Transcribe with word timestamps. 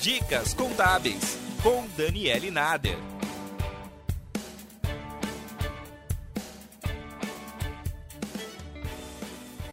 Dicas 0.00 0.54
Contábeis, 0.54 1.36
com 1.62 1.86
Daniele 1.94 2.50
Nader. 2.50 2.96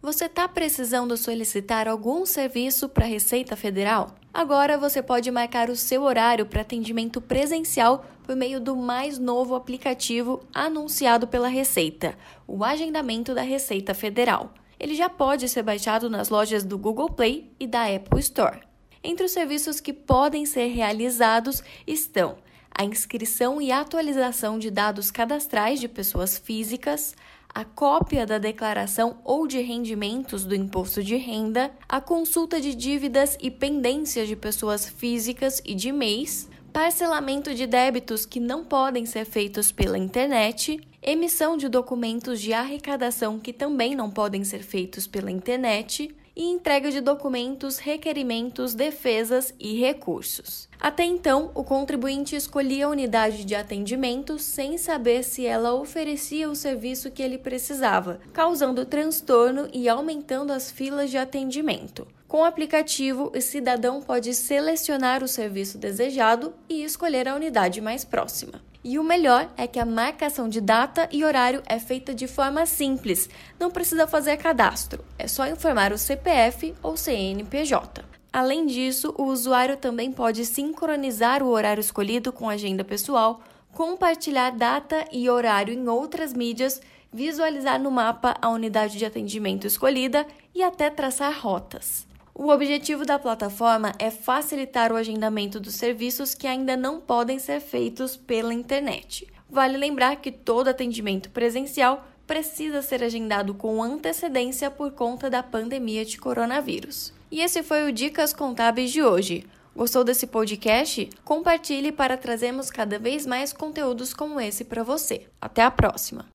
Você 0.00 0.24
está 0.24 0.48
precisando 0.48 1.14
solicitar 1.18 1.86
algum 1.86 2.24
serviço 2.24 2.88
para 2.88 3.04
a 3.04 3.08
Receita 3.08 3.54
Federal? 3.54 4.14
Agora 4.32 4.78
você 4.78 5.02
pode 5.02 5.30
marcar 5.30 5.68
o 5.68 5.76
seu 5.76 6.04
horário 6.04 6.46
para 6.46 6.62
atendimento 6.62 7.20
presencial 7.20 8.06
por 8.22 8.34
meio 8.34 8.58
do 8.58 8.74
mais 8.74 9.18
novo 9.18 9.54
aplicativo 9.54 10.42
anunciado 10.54 11.28
pela 11.28 11.48
Receita, 11.48 12.16
o 12.46 12.64
Agendamento 12.64 13.34
da 13.34 13.42
Receita 13.42 13.92
Federal. 13.92 14.54
Ele 14.80 14.94
já 14.94 15.10
pode 15.10 15.50
ser 15.50 15.62
baixado 15.62 16.08
nas 16.08 16.30
lojas 16.30 16.64
do 16.64 16.78
Google 16.78 17.10
Play 17.10 17.52
e 17.60 17.66
da 17.66 17.84
Apple 17.84 18.20
Store. 18.20 18.73
Entre 19.06 19.26
os 19.26 19.32
serviços 19.32 19.80
que 19.80 19.92
podem 19.92 20.46
ser 20.46 20.68
realizados 20.68 21.62
estão 21.86 22.38
a 22.74 22.84
inscrição 22.84 23.60
e 23.60 23.70
atualização 23.70 24.58
de 24.58 24.70
dados 24.70 25.10
cadastrais 25.10 25.78
de 25.78 25.86
pessoas 25.86 26.38
físicas, 26.38 27.14
a 27.54 27.64
cópia 27.64 28.26
da 28.26 28.38
declaração 28.38 29.18
ou 29.22 29.46
de 29.46 29.60
rendimentos 29.60 30.44
do 30.44 30.56
imposto 30.56 31.04
de 31.04 31.16
renda, 31.16 31.70
a 31.86 32.00
consulta 32.00 32.58
de 32.58 32.74
dívidas 32.74 33.36
e 33.40 33.50
pendências 33.50 34.26
de 34.26 34.34
pessoas 34.34 34.88
físicas 34.88 35.62
e 35.66 35.74
de 35.74 35.92
mês, 35.92 36.48
parcelamento 36.72 37.54
de 37.54 37.66
débitos 37.66 38.24
que 38.26 38.40
não 38.40 38.64
podem 38.64 39.04
ser 39.06 39.26
feitos 39.26 39.70
pela 39.70 39.98
internet, 39.98 40.80
emissão 41.00 41.56
de 41.58 41.68
documentos 41.68 42.40
de 42.40 42.54
arrecadação 42.54 43.38
que 43.38 43.52
também 43.52 43.94
não 43.94 44.10
podem 44.10 44.42
ser 44.42 44.64
feitos 44.64 45.06
pela 45.06 45.30
internet 45.30 46.12
e 46.36 46.44
entrega 46.44 46.90
de 46.90 47.00
documentos, 47.00 47.78
requerimentos, 47.78 48.74
defesas 48.74 49.54
e 49.58 49.78
recursos. 49.78 50.68
Até 50.80 51.04
então, 51.04 51.50
o 51.54 51.62
contribuinte 51.62 52.34
escolhia 52.34 52.86
a 52.86 52.90
unidade 52.90 53.44
de 53.44 53.54
atendimento 53.54 54.38
sem 54.38 54.76
saber 54.76 55.22
se 55.22 55.46
ela 55.46 55.74
oferecia 55.74 56.50
o 56.50 56.56
serviço 56.56 57.10
que 57.10 57.22
ele 57.22 57.38
precisava, 57.38 58.20
causando 58.32 58.84
transtorno 58.84 59.68
e 59.72 59.88
aumentando 59.88 60.52
as 60.52 60.70
filas 60.70 61.10
de 61.10 61.18
atendimento. 61.18 62.06
Com 62.26 62.40
o 62.40 62.44
aplicativo, 62.44 63.30
o 63.32 63.40
cidadão 63.40 64.02
pode 64.02 64.34
selecionar 64.34 65.22
o 65.22 65.28
serviço 65.28 65.78
desejado 65.78 66.52
e 66.68 66.82
escolher 66.82 67.28
a 67.28 67.36
unidade 67.36 67.80
mais 67.80 68.04
próxima. 68.04 68.60
E 68.84 68.98
o 68.98 69.02
melhor 69.02 69.50
é 69.56 69.66
que 69.66 69.78
a 69.78 69.86
marcação 69.86 70.46
de 70.46 70.60
data 70.60 71.08
e 71.10 71.24
horário 71.24 71.62
é 71.64 71.78
feita 71.78 72.14
de 72.14 72.28
forma 72.28 72.66
simples, 72.66 73.30
não 73.58 73.70
precisa 73.70 74.06
fazer 74.06 74.36
cadastro, 74.36 75.02
é 75.18 75.26
só 75.26 75.46
informar 75.46 75.90
o 75.90 75.96
CPF 75.96 76.74
ou 76.82 76.94
CNPJ. 76.94 78.04
Além 78.30 78.66
disso, 78.66 79.14
o 79.16 79.22
usuário 79.22 79.78
também 79.78 80.12
pode 80.12 80.44
sincronizar 80.44 81.42
o 81.42 81.48
horário 81.48 81.80
escolhido 81.80 82.30
com 82.30 82.50
a 82.50 82.52
agenda 82.52 82.84
pessoal, 82.84 83.40
compartilhar 83.72 84.50
data 84.50 85.06
e 85.10 85.30
horário 85.30 85.72
em 85.72 85.88
outras 85.88 86.34
mídias, 86.34 86.82
visualizar 87.10 87.80
no 87.80 87.90
mapa 87.90 88.36
a 88.42 88.50
unidade 88.50 88.98
de 88.98 89.06
atendimento 89.06 89.66
escolhida 89.66 90.26
e 90.54 90.62
até 90.62 90.90
traçar 90.90 91.32
rotas. 91.40 92.06
O 92.36 92.48
objetivo 92.48 93.04
da 93.04 93.16
plataforma 93.16 93.92
é 93.96 94.10
facilitar 94.10 94.92
o 94.92 94.96
agendamento 94.96 95.60
dos 95.60 95.74
serviços 95.74 96.34
que 96.34 96.48
ainda 96.48 96.76
não 96.76 97.00
podem 97.00 97.38
ser 97.38 97.60
feitos 97.60 98.16
pela 98.16 98.52
internet. 98.52 99.32
Vale 99.48 99.78
lembrar 99.78 100.16
que 100.16 100.32
todo 100.32 100.66
atendimento 100.66 101.30
presencial 101.30 102.04
precisa 102.26 102.82
ser 102.82 103.04
agendado 103.04 103.54
com 103.54 103.80
antecedência 103.80 104.68
por 104.68 104.90
conta 104.90 105.30
da 105.30 105.44
pandemia 105.44 106.04
de 106.04 106.18
coronavírus. 106.18 107.12
E 107.30 107.40
esse 107.40 107.62
foi 107.62 107.88
o 107.88 107.92
Dicas 107.92 108.32
Contábeis 108.32 108.90
de 108.90 109.00
hoje. 109.00 109.46
Gostou 109.76 110.02
desse 110.02 110.26
podcast? 110.26 111.08
Compartilhe 111.24 111.92
para 111.92 112.16
trazermos 112.16 112.68
cada 112.68 112.98
vez 112.98 113.24
mais 113.26 113.52
conteúdos 113.52 114.12
como 114.12 114.40
esse 114.40 114.64
para 114.64 114.82
você. 114.82 115.28
Até 115.40 115.62
a 115.62 115.70
próxima! 115.70 116.26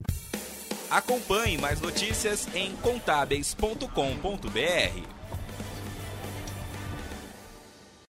Acompanhe 0.90 1.58
mais 1.58 1.82
notícias 1.82 2.48
em 2.56 2.74
contábeis.com.br. 2.78 5.19